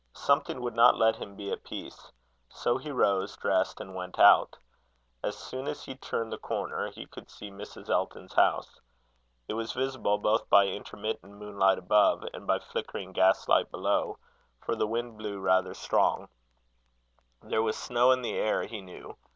[0.15, 2.11] Something would not let him be at peace.
[2.49, 4.57] So he rose, dressed, and went out.
[5.21, 7.87] As soon as he turned the corner, he could see Mrs.
[7.87, 8.81] Elton's house.
[9.47, 14.17] It was visible both by intermittent moonlight above, and by flickering gaslight below,
[14.59, 16.29] for the wind blew rather strong.
[17.43, 19.17] There was snow in the air, he knew.